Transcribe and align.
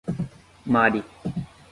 Mari 0.65 1.01